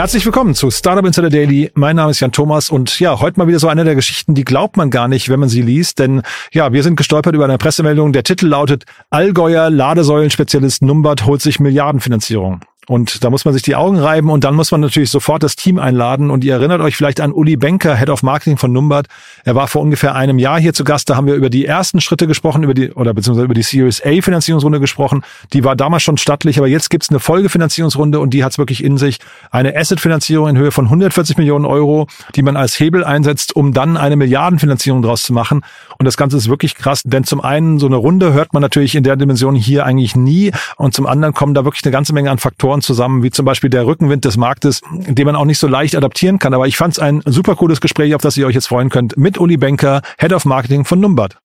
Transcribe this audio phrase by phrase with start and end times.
[0.00, 1.70] Herzlich willkommen zu Startup Insider Daily.
[1.74, 4.44] Mein Name ist Jan Thomas und ja, heute mal wieder so eine der Geschichten, die
[4.44, 6.22] glaubt man gar nicht, wenn man sie liest, denn
[6.54, 8.14] ja, wir sind gestolpert über eine Pressemeldung.
[8.14, 12.60] Der Titel lautet Allgäuer Ladesäulenspezialist Numbert holt sich Milliardenfinanzierung.
[12.86, 15.54] Und da muss man sich die Augen reiben und dann muss man natürlich sofort das
[15.54, 16.30] Team einladen.
[16.30, 19.06] Und ihr erinnert euch vielleicht an Uli Benker, Head of Marketing von Numbert.
[19.44, 21.08] Er war vor ungefähr einem Jahr hier zu Gast.
[21.08, 24.02] Da haben wir über die ersten Schritte gesprochen, über die, oder beziehungsweise über die Series
[24.04, 25.22] A Finanzierungsrunde gesprochen.
[25.52, 28.98] Die war damals schon stattlich, aber jetzt gibt's eine Folgefinanzierungsrunde und die hat's wirklich in
[28.98, 29.18] sich.
[29.52, 33.96] Eine Asset-Finanzierung in Höhe von 140 Millionen Euro, die man als Hebel einsetzt, um dann
[33.96, 35.62] eine Milliardenfinanzierung draus zu machen.
[35.98, 38.96] Und das Ganze ist wirklich krass, denn zum einen so eine Runde hört man natürlich
[38.96, 42.30] in der Dimension hier eigentlich nie und zum anderen kommen da wirklich eine ganze Menge
[42.30, 45.66] an Faktoren zusammen, wie zum Beispiel der Rückenwind des Marktes, den man auch nicht so
[45.66, 46.54] leicht adaptieren kann.
[46.54, 49.16] Aber ich fand es ein super cooles Gespräch, auf das ihr euch jetzt freuen könnt,
[49.16, 51.38] mit Uli Benker, Head of Marketing von Numbert.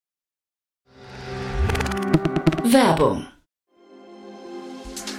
[2.63, 3.28] Werbung.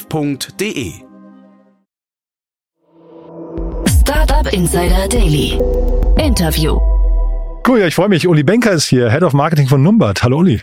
[0.00, 0.92] www.startup.de.
[3.86, 5.58] Startup Insider Daily.
[6.18, 6.78] Interview.
[7.66, 8.26] Cool, ja, ich freue mich.
[8.26, 10.22] Uli Benker ist hier, Head of Marketing von Numbert.
[10.22, 10.62] Hallo Uli.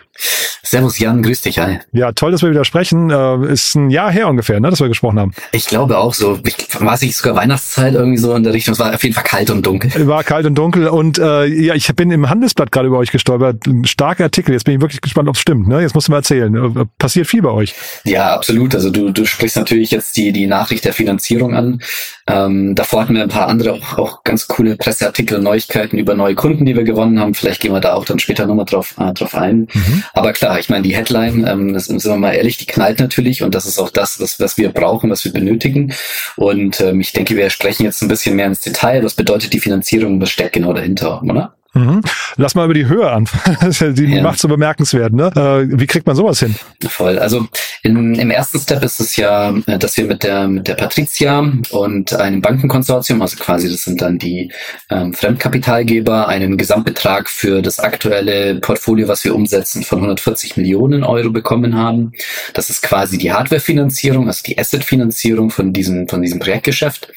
[0.69, 1.79] Servus Jan, grüß dich, hi.
[1.93, 3.09] Ja, toll, dass wir wieder sprechen.
[3.09, 5.31] Äh, ist ein Jahr her ungefähr, ne, dass wir gesprochen haben.
[5.53, 8.73] Ich glaube auch so, ich, war es sogar Weihnachtszeit irgendwie so in der Richtung.
[8.73, 10.07] Es war auf jeden Fall kalt und dunkel.
[10.07, 13.65] War kalt und dunkel und äh, ja, ich bin im Handelsblatt gerade über euch gestolpert.
[13.65, 14.51] Ein starker Artikel.
[14.51, 15.69] Jetzt bin ich wirklich gespannt, ob es stimmt.
[15.69, 15.79] Ne?
[15.79, 16.53] Jetzt musst du mal erzählen.
[16.53, 17.73] Äh, Passiert viel bei euch.
[18.03, 18.75] Ja, absolut.
[18.75, 21.81] Also du, du sprichst natürlich jetzt die, die Nachricht der Finanzierung an.
[22.27, 26.13] Ähm, davor hatten wir ein paar andere auch, auch ganz coole Presseartikel und Neuigkeiten über
[26.13, 27.33] neue Kunden, die wir gewonnen haben.
[27.33, 29.67] Vielleicht gehen wir da auch dann später nochmal drauf, äh, drauf ein.
[29.73, 30.03] Mhm.
[30.13, 33.43] Aber klar, ich meine, die Headline, ähm, das sind wir mal ehrlich, die knallt natürlich
[33.43, 35.93] und das ist auch das, was, was wir brauchen, was wir benötigen.
[36.35, 39.03] Und ähm, ich denke, wir sprechen jetzt ein bisschen mehr ins Detail.
[39.03, 40.21] Was bedeutet die Finanzierung?
[40.21, 41.56] Was steckt genau dahinter, oder?
[41.77, 42.01] Mhm.
[42.37, 43.27] Lass mal über die Höhe an.
[43.79, 44.21] die ja.
[44.21, 45.13] macht so bemerkenswert.
[45.13, 45.27] Ne?
[45.35, 46.55] Äh, wie kriegt man sowas hin?
[46.87, 47.19] Voll.
[47.19, 47.47] Also
[47.83, 51.39] in, im ersten Step ist es ja, äh, dass wir mit der mit der Patricia
[51.71, 54.51] und einem Bankenkonsortium, also quasi das sind dann die
[54.89, 61.29] ähm, Fremdkapitalgeber, einen Gesamtbetrag für das aktuelle Portfolio, was wir umsetzen, von 140 Millionen Euro
[61.29, 62.11] bekommen haben.
[62.53, 67.09] Das ist quasi die Hardwarefinanzierung, also die Assetfinanzierung von diesem von diesem Projektgeschäft.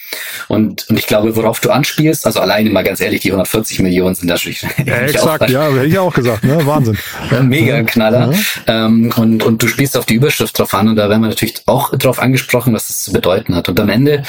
[0.48, 4.14] Und und ich glaube, worauf du anspielst, also alleine mal ganz ehrlich, die 140 Millionen
[4.14, 6.64] sind natürlich ja, exakt, ja, hätte ich auch gesagt, ne?
[6.66, 6.98] Wahnsinn.
[7.42, 8.32] Mega Knaller.
[8.66, 11.62] Ähm, und, und du spielst auf die Überschrift drauf an und da werden wir natürlich
[11.66, 13.68] auch drauf angesprochen, was das zu bedeuten hat.
[13.68, 14.22] Und am Ende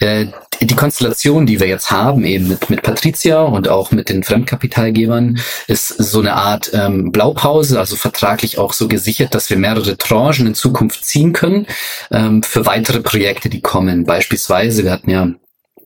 [0.00, 0.26] äh,
[0.60, 5.40] die Konstellation, die wir jetzt haben, eben mit, mit Patricia und auch mit den Fremdkapitalgebern,
[5.66, 10.46] ist so eine Art ähm, Blaupause, also vertraglich auch so gesichert, dass wir mehrere Tranchen
[10.46, 11.66] in Zukunft ziehen können
[12.10, 14.04] ähm, für weitere Projekte, die kommen.
[14.04, 15.28] Beispielsweise, wir hatten ja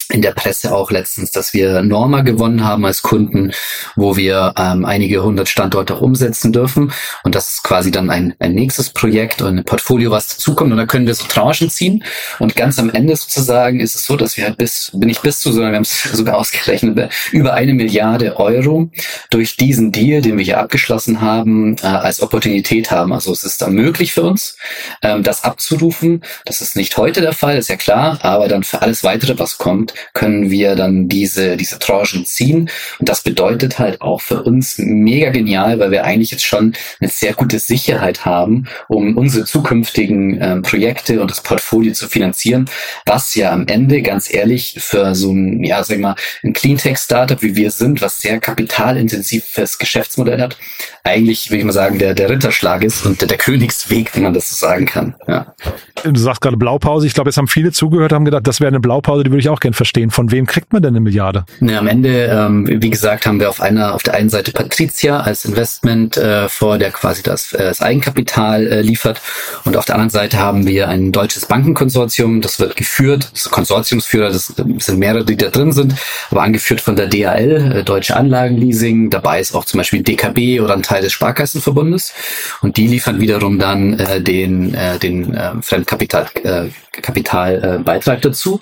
[0.09, 3.53] in der Presse auch letztens, dass wir Norma gewonnen haben als Kunden,
[3.97, 6.93] wo wir ähm, einige hundert Standorte auch umsetzen dürfen.
[7.25, 10.71] Und das ist quasi dann ein, ein nächstes Projekt und ein Portfolio, was dazukommt.
[10.71, 12.05] Und da können wir so Tranchen ziehen.
[12.39, 15.41] Und ganz am Ende sozusagen ist es so, dass wir halt bis, bin ich bis
[15.41, 18.91] zu, sondern wir haben es sogar ausgerechnet, über eine Milliarde Euro
[19.31, 23.13] durch diesen Deal, den wir hier abgeschlossen haben, äh, als Opportunität haben.
[23.13, 24.57] Also es ist dann möglich für uns,
[25.03, 26.23] ähm, das abzurufen.
[26.45, 29.59] Das ist nicht heute der Fall, ist ja klar, aber dann für alles weitere, was
[29.59, 32.71] kommt, können wir dann diese, diese Tranchen ziehen.
[32.99, 37.11] Und das bedeutet halt auch für uns mega genial, weil wir eigentlich jetzt schon eine
[37.11, 42.69] sehr gute Sicherheit haben, um unsere zukünftigen ähm, Projekte und das Portfolio zu finanzieren,
[43.05, 47.41] was ja am Ende, ganz ehrlich, für so ein, ja, sag ich mal, ein Cleantech-Startup,
[47.43, 50.57] wie wir sind, was sehr kapitalintensives Geschäftsmodell hat,
[51.05, 54.35] eigentlich, würde ich mal sagen, der, der Ritterschlag ist und der, der Königsweg, wenn man
[54.35, 55.15] das so sagen kann.
[55.29, 55.55] Ja.
[56.03, 57.07] Du sagst gerade Blaupause.
[57.07, 59.49] Ich glaube, jetzt haben viele zugehört, haben gedacht, das wäre eine Blaupause, die würde ich
[59.49, 60.11] auch gerne verstehen.
[60.11, 61.45] Von wem kriegt man denn eine Milliarde?
[61.61, 65.21] Ne, am Ende, ähm, wie gesagt, haben wir auf einer, auf der einen Seite Patricia
[65.21, 69.21] als Investment äh, vor, der quasi das, äh, das Eigenkapital äh, liefert.
[69.65, 74.31] Und auf der anderen Seite haben wir ein deutsches Bankenkonsortium, das wird geführt, das Konsortiumsführer,
[74.31, 75.95] das sind mehrere, die da drin sind,
[76.31, 79.11] aber angeführt von der DAL, äh, Deutsche Anlagenleasing.
[79.11, 82.13] Dabei ist auch zum Beispiel DKB oder ein Teil des Sparkassenverbundes.
[82.61, 86.71] Und die liefern wiederum dann äh, den, äh, den äh, Fremdkapital äh,
[87.03, 88.61] Kapitalbeitrag äh, dazu.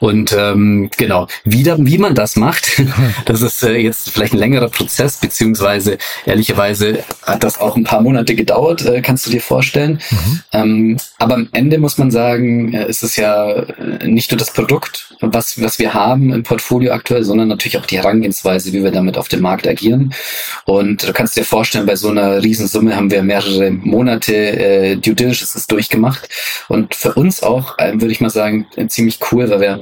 [0.00, 2.82] Und ähm, genau, wie, da, wie man das macht,
[3.24, 8.02] das ist äh, jetzt vielleicht ein längerer Prozess, beziehungsweise ehrlicherweise hat das auch ein paar
[8.02, 10.00] Monate gedauert, äh, kannst du dir vorstellen.
[10.10, 10.40] Mhm.
[10.52, 14.52] Ähm, aber am Ende muss man sagen, äh, ist es ja äh, nicht nur das
[14.52, 18.90] Produkt, was, was wir haben im Portfolio aktuell, sondern natürlich auch die Herangehensweise, wie wir
[18.90, 20.14] damit auf dem Markt agieren.
[20.64, 25.14] Und du kannst dir vorstellen, bei so einer Riesensumme haben wir mehrere Monate äh, Due
[25.14, 26.28] Diligence durchgemacht.
[26.68, 29.80] Und für uns auch, äh, würde ich mal sagen, äh, ziemlich cool, weil wir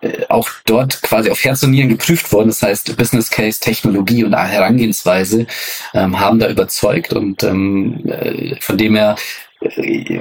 [0.00, 2.48] äh, auch dort quasi auf Herz und Nieren geprüft wurden.
[2.48, 5.46] Das heißt, Business Case, Technologie und Herangehensweise
[5.94, 7.12] ähm, haben da überzeugt.
[7.12, 9.16] Und ähm, äh, von dem her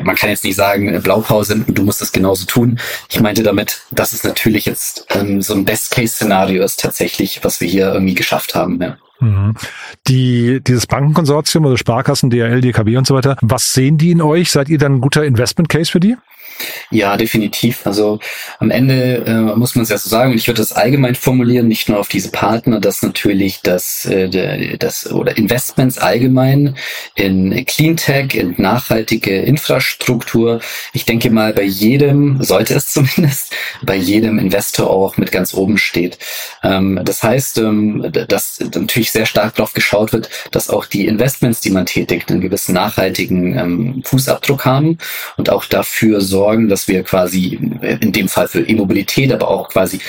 [0.01, 2.79] man kann jetzt nicht sagen, Blaupause, du musst das genauso tun.
[3.09, 7.67] Ich meinte damit, dass es natürlich jetzt ähm, so ein Best-Case-Szenario ist tatsächlich, was wir
[7.67, 8.81] hier irgendwie geschafft haben.
[8.81, 8.97] Ja.
[9.19, 9.55] Mhm.
[10.07, 14.51] Die, dieses Bankenkonsortium, also Sparkassen, DRL, DKB und so weiter, was sehen die in euch?
[14.51, 16.17] Seid ihr dann ein guter Investment Case für die?
[16.89, 17.85] Ja, definitiv.
[17.85, 18.19] Also
[18.59, 21.67] am Ende äh, muss man es ja so sagen, und ich würde das allgemein formulieren,
[21.67, 26.75] nicht nur auf diese Partner, dass natürlich das, äh, das oder Investments allgemein
[27.15, 30.61] in Cleantech, in nachhaltige Infrastruktur.
[30.93, 35.77] Ich denke mal, bei jedem, sollte es zumindest, bei jedem Investor auch mit ganz oben
[35.77, 36.17] steht.
[36.63, 41.61] Ähm, das heißt, ähm, dass natürlich sehr stark darauf geschaut wird, dass auch die Investments,
[41.61, 44.97] die man tätigt, einen gewissen nachhaltigen ähm, Fußabdruck haben
[45.37, 49.69] und auch dafür sorgen, sorgen, dass wir quasi in dem Fall für E-Mobilität, aber auch
[49.69, 49.99] quasi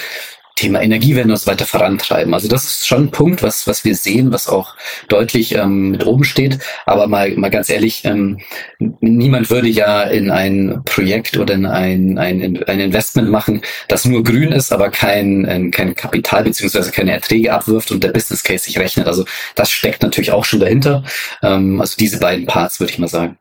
[0.54, 2.34] Thema Energiewende und weiter vorantreiben.
[2.34, 4.74] Also das ist schon ein Punkt, was, was wir sehen, was auch
[5.08, 6.58] deutlich ähm, mit oben steht.
[6.84, 8.38] Aber mal, mal ganz ehrlich, ähm,
[8.78, 14.24] niemand würde ja in ein Projekt oder in ein, ein, ein Investment machen, das nur
[14.24, 18.78] grün ist, aber kein, kein Kapital beziehungsweise keine Erträge abwirft und der Business Case sich
[18.78, 19.06] rechnet.
[19.06, 19.24] Also
[19.54, 21.04] das steckt natürlich auch schon dahinter.
[21.40, 23.38] Ähm, also diese beiden Parts, würde ich mal sagen.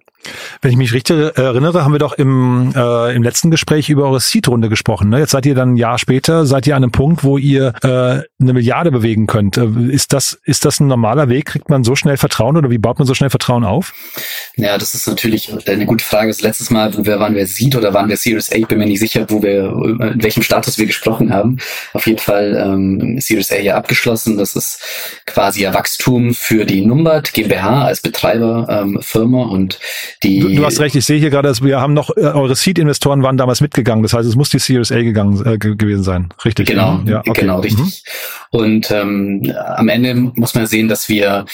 [0.61, 4.19] Wenn ich mich richtig erinnere, haben wir doch im, äh, im letzten Gespräch über eure
[4.19, 5.09] Seed-Runde gesprochen.
[5.09, 5.19] Ne?
[5.19, 7.87] Jetzt seid ihr dann ein Jahr später, seid ihr an einem Punkt, wo ihr äh,
[7.87, 9.57] eine Milliarde bewegen könnt.
[9.57, 11.45] Äh, ist das, ist das ein normaler Weg?
[11.45, 13.93] Kriegt man so schnell Vertrauen oder wie baut man so schnell Vertrauen auf?
[14.55, 16.29] Ja, das ist natürlich eine gute Frage.
[16.29, 18.57] Das letzte Mal, waren wir Seed oder waren wir Series A?
[18.65, 19.71] Bin mir nicht sicher, wo wir,
[20.13, 21.57] in welchem Status wir gesprochen haben.
[21.93, 24.37] Auf jeden Fall ähm, Series A ja abgeschlossen.
[24.37, 24.81] Das ist
[25.25, 29.79] quasi ja Wachstum für die Numbert GmbH als Betreiberfirma ähm, und
[30.23, 32.55] die, du, du, hast recht, ich sehe hier gerade, dass wir haben noch, äh, eure
[32.55, 34.03] Seed-Investoren waren damals mitgegangen.
[34.03, 36.29] Das heißt, es muss die Series A gegangen, äh, gewesen sein.
[36.43, 36.67] Richtig.
[36.67, 37.41] Genau, ja, okay.
[37.41, 38.03] genau, richtig.
[38.51, 38.59] Mhm.
[38.59, 41.45] Und ähm, am Ende muss man sehen, dass wir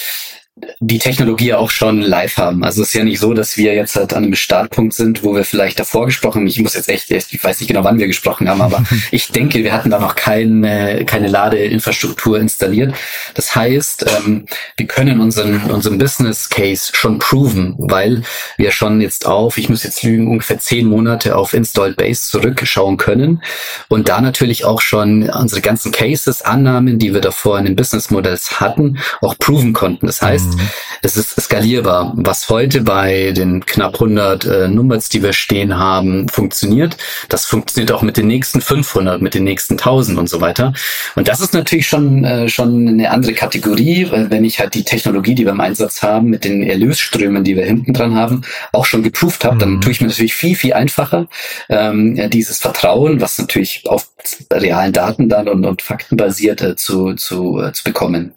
[0.79, 2.63] die Technologie auch schon live haben.
[2.63, 5.33] Also es ist ja nicht so, dass wir jetzt halt an einem Startpunkt sind, wo
[5.33, 6.47] wir vielleicht davor gesprochen haben.
[6.47, 9.63] Ich muss jetzt echt, ich weiß nicht genau, wann wir gesprochen haben, aber ich denke,
[9.63, 12.93] wir hatten da noch keine, keine Ladeinfrastruktur installiert.
[13.33, 14.45] Das heißt, ähm,
[14.77, 18.21] wir können unseren, unseren Business Case schon proven, weil
[18.57, 22.97] wir schon jetzt auf, ich muss jetzt lügen, ungefähr zehn Monate auf Installed Base zurückschauen
[22.97, 23.41] können
[23.89, 28.11] und da natürlich auch schon unsere ganzen Cases, Annahmen, die wir davor in den Business
[28.11, 30.05] Models hatten, auch proven konnten.
[30.05, 30.69] Das heißt, heißt, mhm.
[31.01, 32.13] es ist skalierbar.
[32.15, 36.97] Was heute bei den knapp 100 äh, Numbers, die wir stehen haben, funktioniert,
[37.29, 40.73] das funktioniert auch mit den nächsten 500, mit den nächsten 1000 und so weiter.
[41.15, 44.83] Und das ist natürlich schon, äh, schon eine andere Kategorie, weil wenn ich halt die
[44.83, 48.85] Technologie, die wir im Einsatz haben, mit den Erlösströmen, die wir hinten dran haben, auch
[48.85, 49.59] schon geprüft habe, mhm.
[49.59, 51.27] dann tue ich mir natürlich viel, viel einfacher,
[51.69, 54.07] ähm, dieses Vertrauen, was natürlich auf
[54.51, 58.33] realen Daten dann und, und Fakten basiert äh, zu, zu, äh, zu bekommen.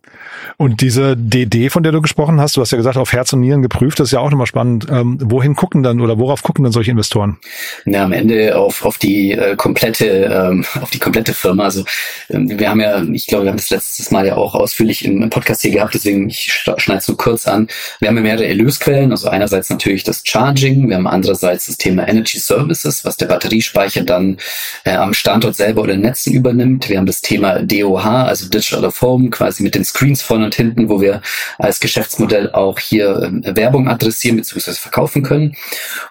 [0.57, 3.41] Und diese DD, von der du gesprochen hast, du hast ja gesagt, auf Herz und
[3.41, 4.87] Nieren geprüft, das ist ja auch nochmal spannend.
[4.91, 7.39] Ähm, wohin gucken dann oder worauf gucken dann solche Investoren?
[7.85, 11.65] Ja, am Ende auf, auf die äh, komplette, ähm, auf die komplette Firma.
[11.65, 11.85] Also
[12.31, 15.27] ähm, wir haben ja, ich glaube, wir haben das letztes Mal ja auch ausführlich im,
[15.31, 17.67] Podcast hier gehabt, deswegen ich schneide es nur kurz an.
[17.99, 22.09] Wir haben ja mehrere Erlösquellen, also einerseits natürlich das Charging, wir haben andererseits das Thema
[22.09, 24.39] Energy Services, was der Batteriespeicher dann
[24.85, 26.89] äh, am Standort selber oder in Netzen übernimmt.
[26.89, 30.89] Wir haben das Thema DOH, also Digital Home, quasi mit den Screens vorne und hinten,
[30.89, 31.23] wo wir
[31.59, 34.73] als Geschäftsmodell auch hier äh, Werbung adressieren bzw.
[34.73, 35.57] verkaufen können.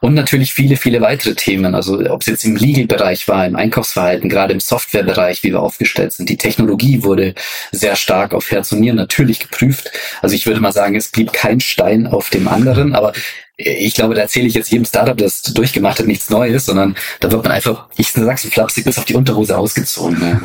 [0.01, 1.75] Und natürlich viele, viele weitere Themen.
[1.75, 6.13] Also ob es jetzt im Legal-Bereich war, im Einkaufsverhalten, gerade im Software-Bereich, wie wir aufgestellt
[6.13, 6.29] sind.
[6.29, 7.36] Die Technologie wurde
[7.72, 9.91] sehr stark auf Herz und Nieren natürlich geprüft.
[10.22, 13.13] Also ich würde mal sagen, es blieb kein Stein auf dem anderen, aber
[13.58, 17.32] ich glaube, da erzähle ich jetzt jedem Startup, das durchgemacht hat, nichts Neues, sondern da
[17.32, 20.20] wird man einfach, ich sag's so flapsig, bis auf die Unterhose ausgezogen.
[20.20, 20.42] Ne?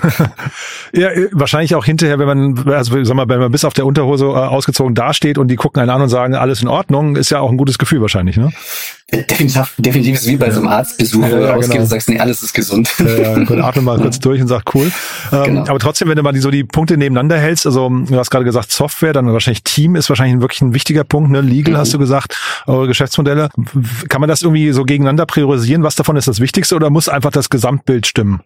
[0.92, 3.84] ja, äh, wahrscheinlich auch hinterher, wenn man, also sag mal, wenn man bis auf der
[3.84, 7.30] Unterhose äh, ausgezogen dasteht und die gucken einen an und sagen, alles in Ordnung, ist
[7.30, 8.52] ja auch ein gutes Gefühl wahrscheinlich, ne?
[9.12, 11.80] Definitiv, definitiv ist wie bei so einem Arztbesuch, ja, wo du ja, genau.
[11.80, 12.94] und sagst, nee, alles ist gesund.
[13.00, 14.92] Ja, ja, atme mal kurz durch und sag, cool.
[15.32, 15.66] Ähm, genau.
[15.66, 18.44] Aber trotzdem, wenn du mal die, so die Punkte nebeneinander hältst, also du hast gerade
[18.44, 21.40] gesagt, Software, dann wahrscheinlich Team ist wahrscheinlich wirklich ein wichtiger Punkt, ne?
[21.40, 21.78] Legal mhm.
[21.78, 22.38] hast du gesagt,
[22.68, 23.48] eure Geschäftsmodelle.
[24.08, 25.82] Kann man das irgendwie so gegeneinander priorisieren?
[25.82, 28.42] Was davon ist das Wichtigste oder muss einfach das Gesamtbild stimmen?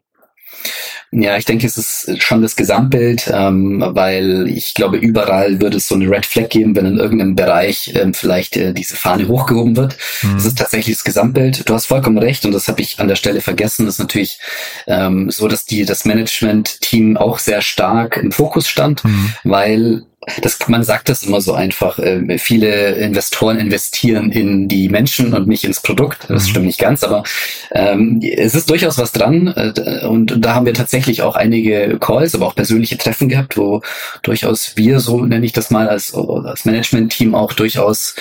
[1.11, 5.88] Ja, ich denke, es ist schon das Gesamtbild, ähm, weil ich glaube, überall würde es
[5.88, 9.76] so eine Red Flag geben, wenn in irgendeinem Bereich ähm, vielleicht äh, diese Fahne hochgehoben
[9.76, 9.96] wird.
[10.23, 10.37] Mhm.
[10.37, 11.68] Es ist tatsächlich das Gesamtbild.
[11.68, 13.87] Du hast vollkommen recht und das habe ich an der Stelle vergessen.
[13.87, 14.38] Das ist natürlich
[14.87, 19.32] ähm, so, dass die das Management-Team auch sehr stark im Fokus stand, mhm.
[19.44, 20.06] weil
[20.40, 21.99] das, man sagt das immer so einfach.
[21.99, 26.26] Äh, viele Investoren investieren in die Menschen und nicht ins Produkt.
[26.28, 26.49] Das mhm.
[26.49, 27.25] stimmt nicht ganz, aber
[27.73, 29.49] ähm, es ist durchaus was dran.
[29.49, 33.83] Äh, und da haben wir tatsächlich auch einige Calls, aber auch persönliche Treffen gehabt, wo
[34.23, 38.14] durchaus wir, so nenne ich das mal, als, als Management-Team auch durchaus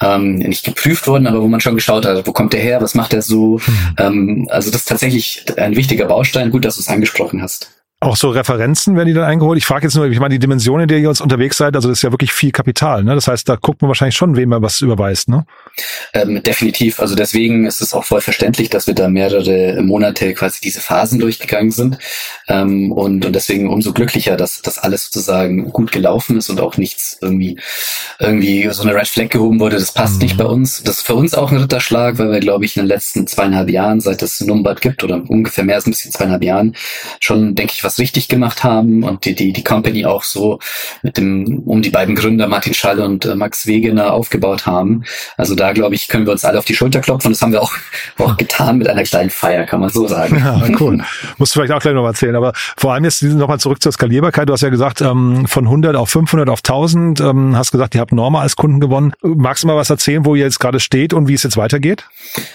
[0.00, 2.94] ähm, nicht geprüft wurden, aber wo man schon geschaut hat, wo kommt der her, was
[2.94, 3.58] macht er so.
[3.58, 3.94] Mhm.
[3.98, 6.50] Ähm, also das ist tatsächlich ein wichtiger Baustein.
[6.50, 7.75] Gut, dass du es angesprochen hast.
[7.98, 9.56] Auch so Referenzen werden die dann eingeholt.
[9.56, 11.88] Ich frage jetzt nur, ich meine, die Dimension, in der ihr uns unterwegs seid, also
[11.88, 13.02] das ist ja wirklich viel Kapital.
[13.02, 13.14] Ne?
[13.14, 15.30] Das heißt, da guckt man wahrscheinlich schon, wem man was überweist.
[15.30, 15.46] Ne?
[16.12, 17.00] Ähm, definitiv.
[17.00, 21.18] Also deswegen ist es auch voll verständlich, dass wir da mehrere Monate quasi diese Phasen
[21.18, 21.96] durchgegangen sind.
[22.48, 26.76] Ähm, und, und deswegen umso glücklicher, dass das alles sozusagen gut gelaufen ist und auch
[26.76, 27.58] nichts irgendwie,
[28.18, 29.76] irgendwie so eine Red Flag gehoben wurde.
[29.76, 30.22] Das passt mhm.
[30.22, 30.82] nicht bei uns.
[30.82, 33.70] Das ist für uns auch ein Ritterschlag, weil wir, glaube ich, in den letzten zweieinhalb
[33.70, 36.74] Jahren, seit es Numbad gibt, oder ungefähr mehr als ein bisschen zweieinhalb Jahren,
[37.20, 40.58] schon, denke ich, was richtig gemacht haben und die, die, die Company auch so
[41.02, 45.04] mit dem, um die beiden Gründer Martin Schall und äh, Max Wegener aufgebaut haben.
[45.36, 47.32] Also da, glaube ich, können wir uns alle auf die Schulter klopfen.
[47.32, 47.72] Das haben wir auch,
[48.18, 50.38] auch getan mit einer kleinen Feier, kann man so sagen.
[50.38, 50.98] Ja, cool.
[51.38, 52.36] Musst du vielleicht auch gleich noch erzählen.
[52.36, 54.48] Aber vor allem jetzt nochmal zurück zur Skalierbarkeit.
[54.48, 58.05] Du hast ja gesagt, ähm, von 100 auf 500 auf 1000, ähm, hast gesagt, ihr
[58.06, 59.12] habt Norma als Kunden gewonnen.
[59.22, 62.04] Magst du mal was erzählen, wo ihr jetzt gerade steht und wie es jetzt weitergeht?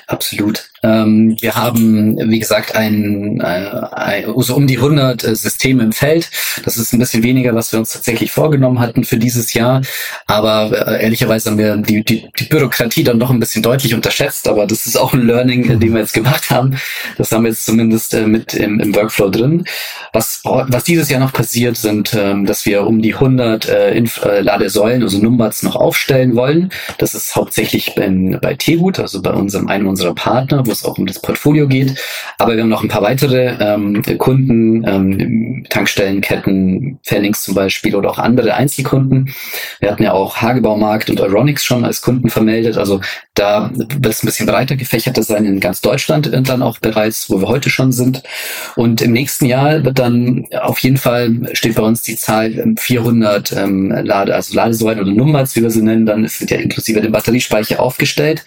[0.08, 0.70] Absolut.
[0.84, 5.92] Ähm, wir haben, wie gesagt, ein, äh, ein, so um die 100 äh, Systeme im
[5.92, 6.32] Feld.
[6.64, 9.82] Das ist ein bisschen weniger, was wir uns tatsächlich vorgenommen hatten für dieses Jahr.
[10.26, 14.48] Aber äh, ehrlicherweise haben wir die, die, die Bürokratie dann noch ein bisschen deutlich unterschätzt.
[14.48, 16.78] Aber das ist auch ein Learning, äh, den wir jetzt gemacht haben.
[17.18, 19.66] Das haben wir jetzt zumindest äh, mit im, im Workflow drin.
[20.14, 24.24] Was, was dieses Jahr noch passiert, sind, ähm, dass wir um die 100 äh, Inf
[24.26, 26.70] äh, Ladesäulen, also Numbers, noch aufstellen wollen.
[26.98, 30.98] Das ist hauptsächlich beim, bei Tegut, also bei unserem einem unserer Partner, wo es auch
[30.98, 32.00] um das Portfolio geht.
[32.38, 38.12] Aber wir haben noch ein paar weitere ähm, Kunden, ähm, Tankstellenketten, Phoenix zum Beispiel oder
[38.12, 39.34] auch andere Einzelkunden.
[39.80, 42.78] Wir hatten ja auch Hagebaumarkt und Euronics schon als Kunden vermeldet.
[42.78, 43.02] Also
[43.34, 47.40] da wird es ein bisschen breiter gefächerter sein in ganz Deutschland dann auch bereits, wo
[47.40, 48.24] wir heute schon sind.
[48.76, 53.54] Und im nächsten Jahr wird dann auf jeden Fall steht bei uns die Zahl 400
[53.54, 56.06] ähm, Lade, also Ladesäulen oder Nummers, wie wir sie nennen.
[56.06, 58.44] Dann sind ja inklusive dem Batteriespeicher aufgestellt.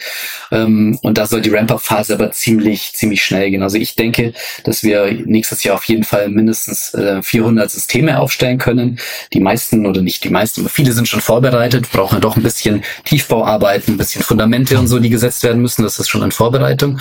[0.52, 3.62] Ähm, und da soll die Ramp-Up-Phase aber ziemlich, ziemlich schnell gehen.
[3.62, 8.58] Also ich denke, dass wir nächstes Jahr auf jeden Fall mindestens äh, 400 Systeme aufstellen
[8.58, 8.98] können.
[9.32, 12.84] Die meisten oder nicht die meisten, aber viele sind schon vorbereitet, brauchen doch ein bisschen
[13.04, 15.82] Tiefbauarbeiten, ein bisschen Fundamente und so, die gesetzt werden müssen.
[15.82, 16.98] Das ist schon in Vorbereitung.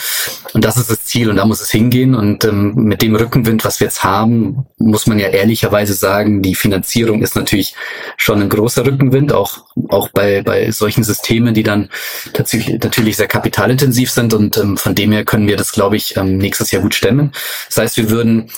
[0.54, 2.16] Und das ist das Ziel und da muss es hingehen.
[2.16, 6.56] Und ähm, mit dem Rückenwind, was wir jetzt haben, muss man ja ehrlicherweise sagen, die
[6.56, 7.76] Finanzierung ist natürlich
[8.18, 11.90] schon ein großer Rückenwind, auch, auch bei, bei solchen Systemen, die dann
[12.34, 16.16] tatsächlich natürlich sehr kapitalintensiv sind und ähm, von dem her können wir das, glaube ich,
[16.18, 17.32] ähm, nächstes Jahr gut stemmen.
[17.68, 18.50] Das heißt, wir würden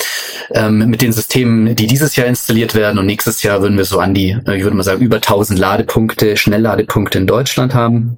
[0.53, 4.00] ähm, mit den Systemen, die dieses Jahr installiert werden und nächstes Jahr würden wir so
[4.00, 8.17] an die, äh, ich würde mal sagen, über 1000 Ladepunkte, Schnellladepunkte in Deutschland haben.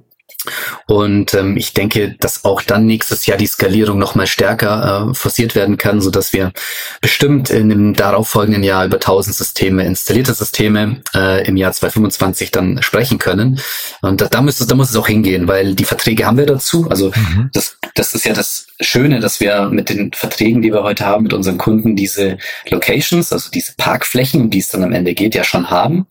[0.86, 5.14] Und ähm, ich denke, dass auch dann nächstes Jahr die Skalierung noch mal stärker äh,
[5.14, 6.52] forciert werden kann, so dass wir
[7.00, 12.82] bestimmt in dem darauffolgenden Jahr über 1000 Systeme, installierte Systeme äh, im Jahr 2025 dann
[12.82, 13.60] sprechen können.
[14.00, 16.46] Und da, da, muss es, da muss es auch hingehen, weil die Verträge haben wir
[16.46, 16.88] dazu.
[16.88, 17.50] Also mhm.
[17.52, 21.24] das, das ist ja das Schöne, dass wir mit den Verträgen, die wir heute haben,
[21.24, 22.38] mit unseren Kunden diese
[22.70, 26.06] Locations, also diese Parkflächen, um die es dann am Ende geht, ja schon haben.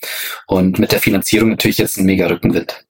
[0.48, 2.87] Und mit der Finanzierung natürlich jetzt ein mega Rückenwind.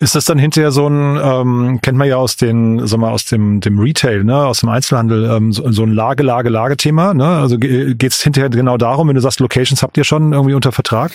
[0.00, 3.24] Ist das dann hinterher so ein, ähm, kennt man ja aus den, sag mal, aus
[3.26, 7.26] dem, dem Retail, ne, aus dem Einzelhandel, ähm, so, so ein Lage, Lage, Lage-Thema, ne?
[7.26, 10.72] Also geht es hinterher genau darum, wenn du sagst, Locations habt ihr schon irgendwie unter
[10.72, 11.12] Vertrag?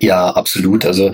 [0.00, 0.84] Ja, absolut.
[0.84, 1.12] Also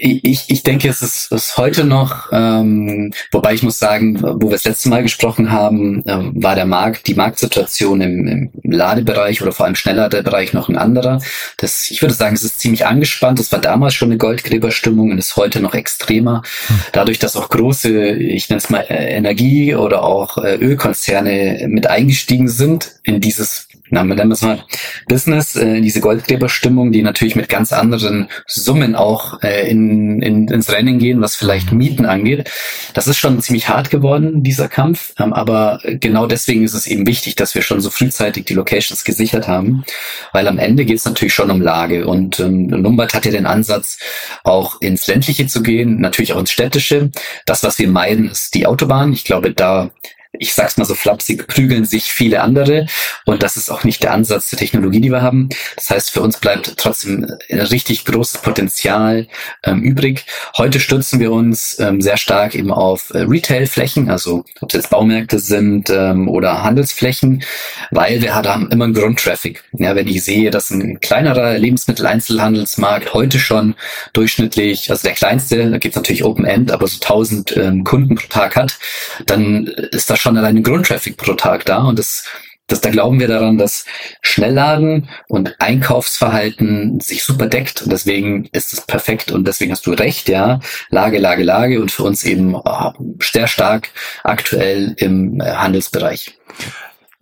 [0.00, 4.52] ich, ich denke, es ist, ist heute noch, ähm, wobei ich muss sagen, wo wir
[4.52, 9.50] das letzte Mal gesprochen haben, ähm, war der Markt, die Marktsituation im, im Ladebereich oder
[9.50, 11.20] vor allem Schnellladebereich noch ein anderer.
[11.56, 13.40] Das, ich würde sagen, es ist ziemlich angespannt.
[13.40, 16.42] Es war damals schon eine Goldgräberstimmung und ist heute noch extremer.
[16.68, 16.80] Hm.
[16.92, 21.88] Dadurch, dass auch große, ich nenne es mal äh, Energie- oder auch äh, Ölkonzerne mit
[21.88, 24.64] eingestiegen sind in dieses na, nennen wir es mal
[25.08, 30.70] Business, äh, diese Goldgräberstimmung, die natürlich mit ganz anderen Summen auch äh, in, in, ins
[30.70, 32.50] Rennen gehen, was vielleicht Mieten angeht.
[32.94, 35.14] Das ist schon ziemlich hart geworden, dieser Kampf.
[35.18, 39.04] Ähm, aber genau deswegen ist es eben wichtig, dass wir schon so frühzeitig die Locations
[39.04, 39.84] gesichert haben,
[40.32, 42.06] weil am Ende geht es natürlich schon um Lage.
[42.06, 43.98] Und ähm, Lombard hat ja den Ansatz,
[44.44, 47.10] auch ins Ländliche zu gehen, natürlich auch ins Städtische.
[47.46, 49.12] Das, was wir meiden, ist die Autobahn.
[49.12, 49.90] Ich glaube, da
[50.32, 52.86] ich sag's mal so flapsig, prügeln sich viele andere.
[53.24, 55.48] Und das ist auch nicht der Ansatz der Technologie, die wir haben.
[55.76, 59.26] Das heißt, für uns bleibt trotzdem ein richtig großes Potenzial
[59.64, 60.26] ähm, übrig.
[60.56, 64.90] Heute stützen wir uns ähm, sehr stark eben auf äh, Retail-Flächen, also ob es jetzt
[64.90, 67.42] Baumärkte sind ähm, oder Handelsflächen,
[67.90, 69.64] weil wir haben immer einen Grundtraffic.
[69.72, 73.74] Ja, wenn ich sehe, dass ein kleinerer Lebensmitteleinzelhandelsmarkt heute schon
[74.12, 78.28] durchschnittlich, also der kleinste, da gibt's natürlich Open End, aber so 1000 ähm, Kunden pro
[78.28, 78.78] Tag hat,
[79.26, 82.24] dann ist das schon alleine Grundtraffic pro Tag da und das
[82.68, 83.86] das, da glauben wir daran, dass
[84.20, 89.92] Schnellladen und Einkaufsverhalten sich super deckt und deswegen ist es perfekt und deswegen hast du
[89.92, 90.60] recht, ja,
[90.90, 93.88] Lage, Lage, Lage und für uns eben oh, sehr stark
[94.22, 96.34] aktuell im äh, Handelsbereich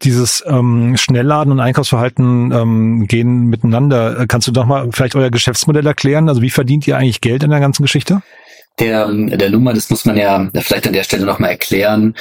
[0.03, 4.27] dieses ähm, Schnellladen und Einkaufsverhalten ähm, gehen miteinander.
[4.29, 6.29] Kannst du doch mal vielleicht euer Geschäftsmodell erklären?
[6.29, 8.21] Also wie verdient ihr eigentlich Geld in der ganzen Geschichte?
[8.79, 12.15] Der, der Nummer, das muss man ja vielleicht an der Stelle nochmal erklären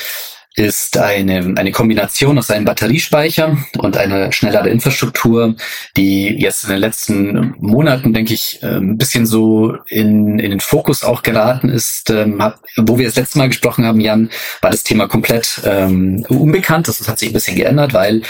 [0.56, 5.56] ist eine, eine Kombination aus einem Batteriespeicher und einer Schnellladeinfrastruktur,
[5.98, 10.62] die jetzt in den letzten Monaten, denke ich, äh, ein bisschen so in, in den
[10.62, 12.10] Fokus auch geraten ist.
[12.10, 12.42] Ähm,
[12.78, 14.30] wo wir das letzte Mal gesprochen haben, Jan,
[14.62, 16.88] war das Thema komplett ähm, unbekannt.
[16.88, 18.22] Das hat sich ein bisschen geändert, weil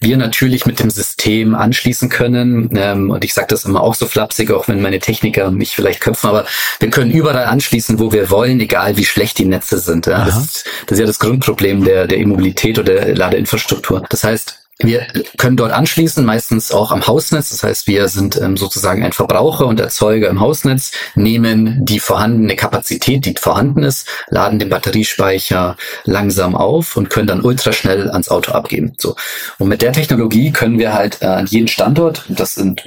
[0.00, 2.70] wir natürlich mit dem System anschließen können.
[2.76, 6.00] Ähm, und ich sage das immer auch so flapsig, auch wenn meine Techniker mich vielleicht
[6.00, 6.46] köpfen, aber
[6.80, 10.06] wir können überall anschließen, wo wir wollen, egal wie schlecht die Netze sind.
[10.06, 10.24] Ja?
[10.24, 14.04] Das, ist, das ist ja das Grundproblem der, der Immobilität oder der Ladeinfrastruktur.
[14.08, 17.50] Das heißt, wir können dort anschließen, meistens auch am Hausnetz.
[17.50, 22.54] Das heißt, wir sind ähm, sozusagen ein Verbraucher und Erzeuger im Hausnetz, nehmen die vorhandene
[22.54, 28.52] Kapazität, die vorhanden ist, laden den Batteriespeicher langsam auf und können dann ultraschnell ans Auto
[28.52, 28.92] abgeben.
[28.98, 29.16] So.
[29.58, 32.84] Und mit der Technologie können wir halt äh, an jeden Standort, das sind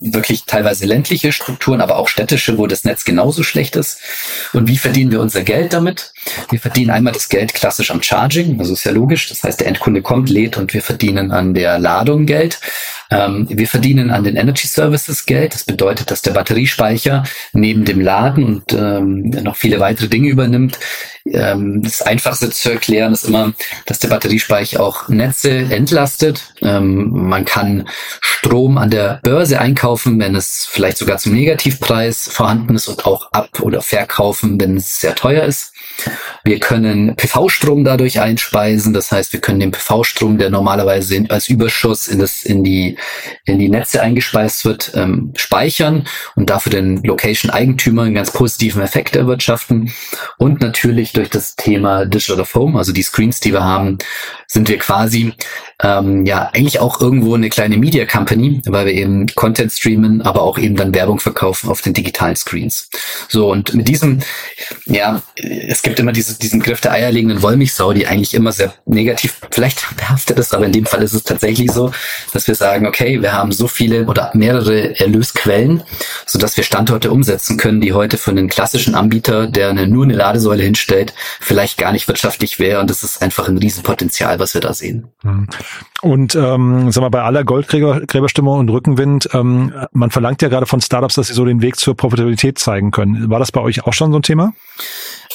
[0.00, 4.00] wirklich teilweise ländliche Strukturen, aber auch städtische, wo das Netz genauso schlecht ist.
[4.52, 6.12] Und wie verdienen wir unser Geld damit?
[6.50, 9.28] Wir verdienen einmal das Geld klassisch am Charging, also ist ja logisch.
[9.28, 12.60] Das heißt, der Endkunde kommt, lädt und wir verdienen an der Ladung Geld.
[13.10, 15.54] Ähm, wir verdienen an den Energy Services Geld.
[15.54, 20.78] Das bedeutet, dass der Batteriespeicher neben dem Laden und ähm, noch viele weitere Dinge übernimmt.
[21.32, 23.52] Ähm, das Einfachste zu erklären ist immer,
[23.86, 26.54] dass der Batteriespeicher auch Netze entlastet.
[26.62, 27.88] Ähm, man kann
[28.20, 33.32] Strom an der Börse einkaufen, wenn es vielleicht sogar zum Negativpreis vorhanden ist und auch
[33.32, 35.72] ab- oder verkaufen, wenn es sehr teuer ist.
[36.44, 38.92] Wir können PV-Strom dadurch einspeisen.
[38.92, 42.96] Das heißt, wir können den PV-Strom, der normalerweise als Überschuss in, das, in, die,
[43.44, 49.16] in die Netze eingespeist wird, ähm, speichern und dafür den Location-Eigentümer einen ganz positiven Effekt
[49.16, 49.92] erwirtschaften.
[50.38, 53.98] Und natürlich durch das Thema Digital of Home, also die Screens, die wir haben,
[54.46, 55.34] sind wir quasi
[55.82, 60.42] ähm, ja eigentlich auch irgendwo eine kleine Media Company, weil wir eben Content streamen, aber
[60.42, 62.88] auch eben dann Werbung verkaufen auf den digitalen Screens.
[63.28, 64.20] So und mit diesem,
[64.86, 69.40] ja, es gibt immer diese, diesen Griff der eierlegenden Wollmilchsau, die eigentlich immer sehr negativ
[69.50, 71.92] vielleicht behaftet ist, aber in dem Fall ist es tatsächlich so,
[72.32, 75.82] dass wir sagen, okay, wir haben so viele oder mehrere Erlösquellen,
[76.26, 80.04] so dass wir Standorte umsetzen können, die heute für einen klassischen Anbieter, der eine, nur
[80.04, 81.07] eine Ladesäule hinstellt,
[81.40, 85.08] vielleicht gar nicht wirtschaftlich wäre und das ist einfach ein Riesenpotenzial, was wir da sehen.
[85.22, 85.48] Hm.
[86.00, 90.80] Und ähm, sag mal, bei aller Goldgräberstimmung und Rückenwind, ähm, man verlangt ja gerade von
[90.80, 93.30] Startups, dass sie so den Weg zur Profitabilität zeigen können.
[93.30, 94.52] War das bei euch auch schon so ein Thema?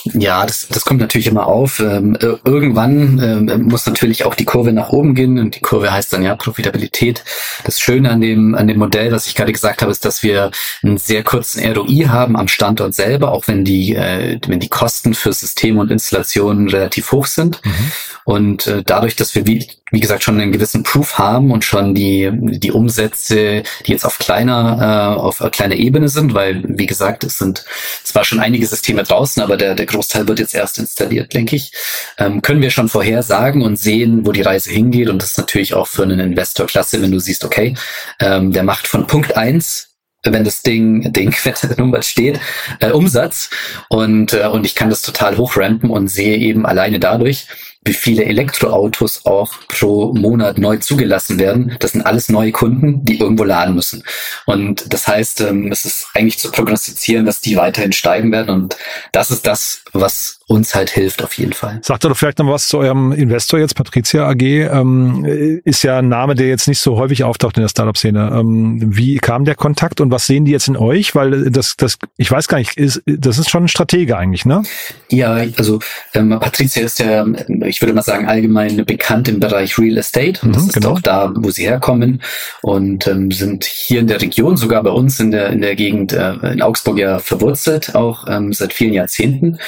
[0.06, 1.80] Ja, das, das kommt natürlich immer auf.
[1.80, 6.12] Ähm, irgendwann ähm, muss natürlich auch die Kurve nach oben gehen und die Kurve heißt
[6.12, 7.24] dann ja Profitabilität.
[7.64, 10.52] Das Schöne an dem, an dem Modell, was ich gerade gesagt habe, ist, dass wir
[10.84, 15.14] einen sehr kurzen ROI haben am Standort selber, auch wenn die, äh, wenn die Kosten
[15.14, 17.62] für Systeme und Installationen relativ hoch sind.
[17.64, 17.92] Mhm.
[18.26, 21.94] Und äh, dadurch, dass wir, wie, wie gesagt, schon einen gewissen Proof haben und schon
[21.94, 27.24] die, die Umsätze, die jetzt auf kleiner, äh, auf kleiner Ebene sind, weil, wie gesagt,
[27.24, 27.64] es sind
[28.04, 31.74] zwar schon einige Systeme draußen, aber der, der Großteil wird jetzt erst installiert, denke ich,
[32.18, 35.10] ähm, können wir schon vorhersagen und sehen, wo die Reise hingeht.
[35.10, 37.76] Und das ist natürlich auch für einen Investor klasse, wenn du siehst, okay,
[38.20, 39.93] ähm, der macht von Punkt eins
[40.24, 42.40] wenn das Ding, Ding, wenn der Nummer steht,
[42.80, 43.50] äh, Umsatz
[43.90, 47.48] und, äh, und ich kann das total hochrampen und sehe eben alleine dadurch,
[47.86, 51.76] wie viele Elektroautos auch pro Monat neu zugelassen werden.
[51.80, 54.04] Das sind alles neue Kunden, die irgendwo laden müssen.
[54.46, 58.52] Und das heißt, ähm, es ist eigentlich zu prognostizieren, dass die weiterhin steigen werden.
[58.52, 58.78] Und
[59.12, 61.80] das ist das, was uns halt hilft auf jeden Fall.
[61.84, 64.42] Sagt doch vielleicht noch was zu eurem Investor jetzt, Patricia AG.
[64.42, 65.26] Ähm,
[65.64, 68.32] ist ja ein Name, der jetzt nicht so häufig auftaucht in der Startup-Szene.
[68.34, 71.16] Ähm, wie kam der Kontakt und was sehen die jetzt in euch?
[71.16, 74.64] Weil das, das, ich weiß gar nicht, ist, das ist schon ein Stratege eigentlich, ne?
[75.10, 75.80] Ja, also
[76.14, 77.26] ähm, Patricia ist ja,
[77.66, 80.42] ich würde mal sagen, allgemein bekannt im Bereich Real Estate.
[80.44, 80.92] Und das mhm, ist genau.
[80.92, 82.22] auch da, wo sie herkommen
[82.62, 86.14] und ähm, sind hier in der Region, sogar bei uns in der, in der Gegend
[86.14, 89.60] äh, in Augsburg ja verwurzelt, auch ähm, seit vielen Jahrzehnten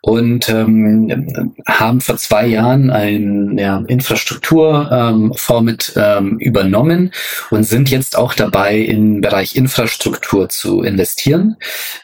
[0.00, 7.12] und ähm, haben vor zwei Jahren ein ja, Infrastrukturfonds ähm, mit ähm, übernommen
[7.50, 11.56] und sind jetzt auch dabei, im Bereich Infrastruktur zu investieren.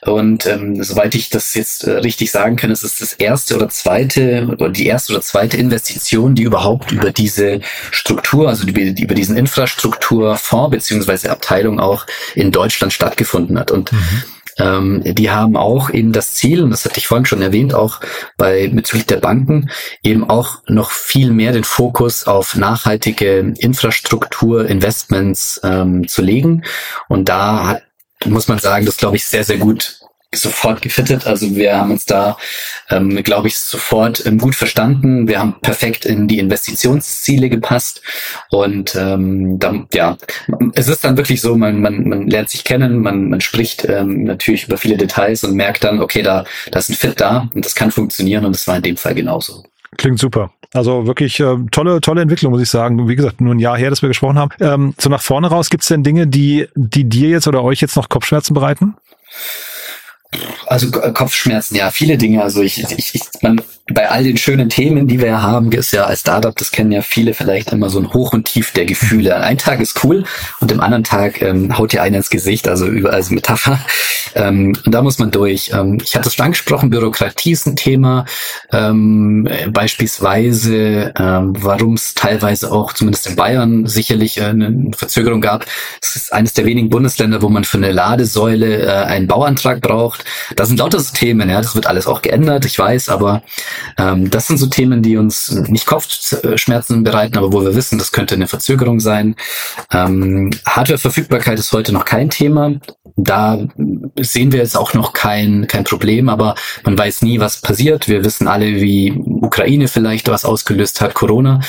[0.03, 3.68] Und ähm, soweit ich das jetzt äh, richtig sagen kann, ist es das erste oder
[3.68, 9.03] zweite oder die erste oder zweite Investition, die überhaupt über diese Struktur, also die, die
[9.03, 13.70] über diesen Infrastrukturfonds beziehungsweise Abteilung auch in Deutschland stattgefunden hat.
[13.70, 14.22] Und mhm.
[14.58, 18.00] Ähm, die haben auch eben das Ziel, und das hatte ich vorhin schon erwähnt, auch
[18.36, 19.70] bei bezüglich der Banken,
[20.02, 26.64] eben auch noch viel mehr den Fokus auf nachhaltige Infrastruktur, Investments ähm, zu legen.
[27.08, 27.82] Und da hat,
[28.26, 30.01] muss man sagen, das glaube ich sehr, sehr gut
[30.34, 31.26] sofort gefittet.
[31.26, 32.36] Also wir haben uns da,
[32.90, 35.28] ähm, glaube ich, sofort ähm, gut verstanden.
[35.28, 38.02] Wir haben perfekt in die Investitionsziele gepasst
[38.50, 40.16] und ähm, dann, ja,
[40.74, 44.24] es ist dann wirklich so, man, man, man lernt sich kennen, man, man spricht ähm,
[44.24, 47.64] natürlich über viele Details und merkt dann, okay, da, da ist ein Fit da und
[47.64, 49.64] das kann funktionieren und das war in dem Fall genauso.
[49.98, 50.50] Klingt super.
[50.72, 53.06] Also wirklich äh, tolle, tolle Entwicklung, muss ich sagen.
[53.08, 54.50] Wie gesagt, nur ein Jahr her, dass wir gesprochen haben.
[54.58, 57.80] Ähm, so nach vorne raus, gibt es denn Dinge, die, die dir jetzt oder euch
[57.82, 58.94] jetzt noch Kopfschmerzen bereiten?
[60.66, 62.42] Also Kopfschmerzen, ja, viele Dinge.
[62.42, 63.60] Also ich, ich, ich man,
[63.92, 67.02] bei all den schönen Themen, die wir haben, ist ja als Startup, das kennen ja
[67.02, 69.37] viele vielleicht immer so ein Hoch und Tief der Gefühle.
[69.42, 70.24] Ein Tag ist cool
[70.61, 73.78] und im anderen Tag ähm, haut dir einer ins Gesicht, also überall als Metapher.
[74.35, 75.70] Ähm, und da muss man durch.
[75.74, 78.24] Ähm, ich hatte es schon angesprochen, Bürokratie ist ein Thema.
[78.70, 85.66] Ähm, beispielsweise, ähm, warum es teilweise auch, zumindest in Bayern, sicherlich äh, eine Verzögerung gab.
[86.00, 90.24] Es ist eines der wenigen Bundesländer, wo man für eine Ladesäule äh, einen Bauantrag braucht.
[90.57, 93.42] Das sind lauter so Themen, ja, das wird alles auch geändert, ich weiß, aber
[93.98, 98.12] ähm, das sind so Themen, die uns nicht Kopfschmerzen bereiten, aber wo wir wissen, das
[98.12, 99.36] könnte eine Verzögerung sein.
[99.92, 102.72] Ähm, Hardwareverfügbarkeit ist heute noch kein Thema.
[103.16, 103.58] Da
[104.18, 108.08] sehen wir jetzt auch noch kein, kein Problem, aber man weiß nie, was passiert.
[108.08, 111.60] Wir wissen alle, wie Ukraine vielleicht was ausgelöst hat, Corona.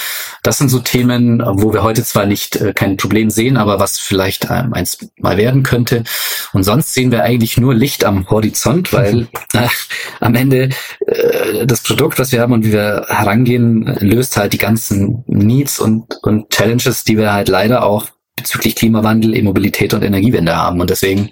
[0.41, 3.99] Das sind so Themen, wo wir heute zwar nicht äh, kein Problem sehen, aber was
[3.99, 6.03] vielleicht ähm, eins mal werden könnte.
[6.53, 9.67] Und sonst sehen wir eigentlich nur Licht am Horizont, weil äh,
[10.19, 10.69] am Ende
[11.05, 15.79] äh, das Produkt, was wir haben und wie wir herangehen, löst halt die ganzen Needs
[15.79, 20.81] und, und Challenges, die wir halt leider auch bezüglich Klimawandel, E-Mobilität und Energiewende haben.
[20.81, 21.29] Und deswegen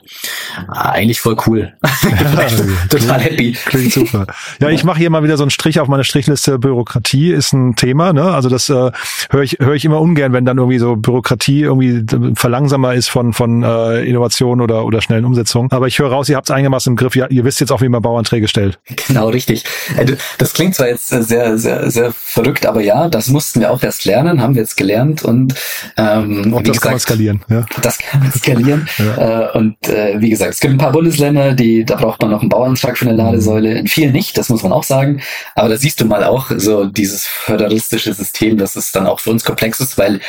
[0.72, 1.74] äh, eigentlich voll cool.
[2.12, 2.48] Ja,
[2.90, 3.56] Total happy.
[3.66, 4.26] Klingt super.
[4.60, 6.60] Ja, ich mache hier mal wieder so einen Strich auf meine Strichliste.
[6.60, 8.14] Bürokratie ist ein Thema.
[8.14, 8.24] Ne?
[8.24, 8.92] Also das äh,
[9.30, 12.04] höre ich, hör ich immer ungern, wenn dann irgendwie so Bürokratie irgendwie
[12.36, 15.72] verlangsamer ist von, von äh, Innovation oder, oder schnellen Umsetzungen.
[15.72, 17.16] Aber ich höre raus, ihr habt es einigermaßen im Griff.
[17.16, 18.80] Ja, ihr wisst jetzt auch, wie man Bauanträge stellt.
[19.08, 19.64] Genau, richtig.
[19.98, 23.82] Äh, das klingt zwar jetzt sehr, sehr, sehr verrückt, aber ja, das mussten wir auch
[23.84, 25.24] erst lernen, haben wir jetzt gelernt.
[25.24, 25.56] Und,
[25.98, 27.44] ähm, und wie gesagt, skalieren.
[27.50, 27.66] Ja.
[27.82, 28.88] Das kann man skalieren.
[28.98, 29.50] ja.
[29.50, 32.42] Äh, und äh, wie gesagt, es gibt ein paar Bundesländer, die da braucht man noch
[32.42, 33.78] einen Bauantrag für eine Ladesäule.
[33.78, 35.22] In vielen nicht, das muss man auch sagen.
[35.56, 39.32] Aber da siehst du mal auch so dieses föderalistische System, dass es dann auch für
[39.32, 40.20] uns komplex ist, weil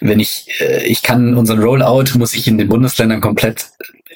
[0.00, 3.66] wenn ich, äh, ich kann unseren Rollout, muss ich in den Bundesländern komplett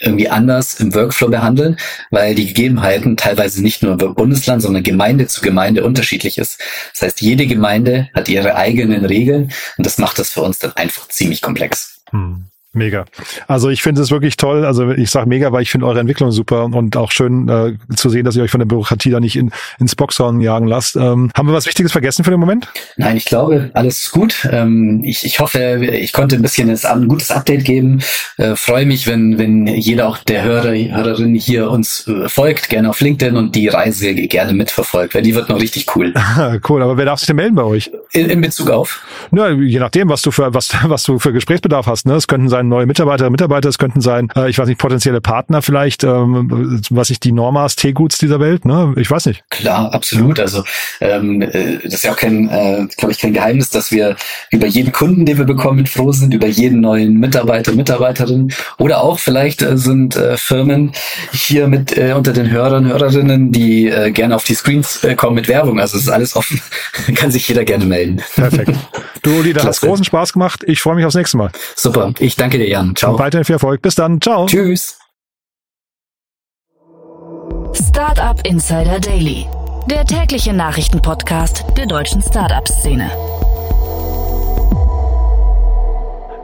[0.03, 1.77] irgendwie anders im Workflow behandeln,
[2.11, 6.61] weil die Gegebenheiten teilweise nicht nur Bundesland, sondern Gemeinde zu Gemeinde unterschiedlich ist.
[6.93, 10.73] Das heißt, jede Gemeinde hat ihre eigenen Regeln und das macht das für uns dann
[10.73, 11.92] einfach ziemlich komplex.
[12.13, 12.52] Hmm.
[12.75, 13.05] Mega.
[13.49, 14.65] Also ich finde es wirklich toll.
[14.65, 18.09] Also ich sage mega, weil ich finde eure Entwicklung super und auch schön äh, zu
[18.09, 20.97] sehen, dass ihr euch von der Bürokratie da nicht in, ins Boxhorn jagen lasst.
[20.97, 22.73] Ähm, haben wir was Wichtiges vergessen für den Moment?
[22.97, 24.49] Nein, ich glaube, alles gut.
[24.51, 28.01] Ähm, ich, ich hoffe, ich konnte ein bisschen ein gutes Update geben.
[28.39, 32.89] Äh, Freue mich, wenn, wenn jeder auch der Hörer, Hörerin hier uns äh, folgt, gerne
[32.89, 36.15] auf LinkedIn und die Reise gerne mitverfolgt, weil die wird noch richtig cool.
[36.69, 37.91] cool, aber wer darf sich denn melden bei euch?
[38.13, 39.05] In, in Bezug auf?
[39.31, 42.07] Ja, je nachdem, was du für was, was du für Gesprächsbedarf hast.
[42.07, 42.15] Ne?
[42.15, 45.21] Es könnten sein sein neue Mitarbeiter, Mitarbeiter, es könnten sein, äh, ich weiß nicht, potenzielle
[45.21, 48.95] Partner vielleicht, ähm, was ich die Normas, Teeguts dieser Welt, ne?
[48.97, 49.45] Ich weiß nicht.
[49.51, 50.39] Klar, absolut.
[50.39, 50.65] Also
[51.01, 54.17] ähm, äh, das ist ja auch kein, äh, glaube ich, kein Geheimnis, dass wir
[54.51, 59.19] über jeden Kunden, den wir bekommen, froh sind, über jeden neuen Mitarbeiter, Mitarbeiterin oder auch
[59.19, 60.93] vielleicht äh, sind äh, Firmen
[61.33, 65.35] hier mit äh, unter den Hörern, Hörerinnen, die äh, gerne auf die Screens äh, kommen
[65.35, 65.81] mit Werbung.
[65.81, 66.61] Also es ist alles offen,
[67.15, 68.23] kann sich jeder gerne melden.
[68.35, 68.73] Perfekt.
[69.23, 70.65] Du, Uli, da hat großen Spaß gemacht.
[70.67, 71.51] Ich freue mich aufs nächste Mal.
[71.77, 72.13] Super.
[72.19, 72.95] Ich danke dir, Jan.
[72.97, 73.13] Ciao.
[73.13, 73.83] Und weiterhin viel Erfolg.
[73.83, 74.21] Bis dann.
[74.21, 74.47] Ciao.
[74.47, 74.99] Tschüss.
[77.75, 79.47] Startup Insider Daily,
[79.91, 83.11] der tägliche Nachrichtenpodcast der deutschen Startup-Szene.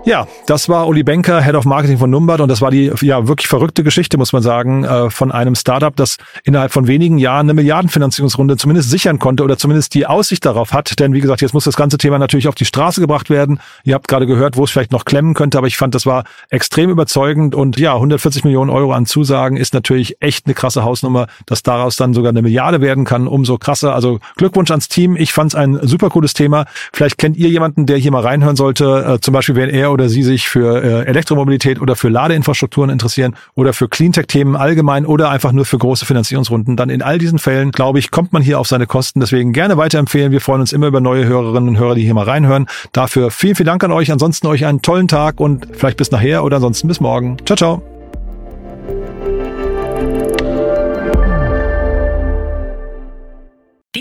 [0.09, 3.29] Ja, das war Uli Benker, Head of Marketing von Numbert und das war die ja
[3.29, 7.45] wirklich verrückte Geschichte, muss man sagen, äh, von einem Startup, das innerhalb von wenigen Jahren
[7.45, 10.99] eine Milliardenfinanzierungsrunde zumindest sichern konnte oder zumindest die Aussicht darauf hat.
[10.99, 13.61] Denn wie gesagt, jetzt muss das ganze Thema natürlich auf die Straße gebracht werden.
[13.85, 16.25] Ihr habt gerade gehört, wo es vielleicht noch klemmen könnte, aber ich fand, das war
[16.49, 21.27] extrem überzeugend und ja, 140 Millionen Euro an Zusagen ist natürlich echt eine krasse Hausnummer,
[21.45, 23.95] dass daraus dann sogar eine Milliarde werden kann, umso krasser.
[23.95, 25.17] Also Glückwunsch ans Team.
[25.17, 26.65] Ich fand es ein super cooles Thema.
[26.95, 30.09] Vielleicht kennt ihr jemanden, der hier mal reinhören sollte, äh, zum Beispiel wenn er oder
[30.09, 35.51] sie sich für äh, Elektromobilität oder für Ladeinfrastrukturen interessieren oder für Cleantech-Themen allgemein oder einfach
[35.51, 38.69] nur für große Finanzierungsrunden, dann in all diesen Fällen, glaube ich, kommt man hier auf
[38.69, 39.21] seine Kosten.
[39.21, 40.31] Deswegen gerne weiterempfehlen.
[40.31, 42.67] Wir freuen uns immer über neue Hörerinnen und Hörer, die hier mal reinhören.
[42.93, 44.13] Dafür vielen, vielen Dank an euch.
[44.13, 47.37] Ansonsten euch einen tollen Tag und vielleicht bis nachher oder ansonsten bis morgen.
[47.45, 47.98] Ciao, ciao.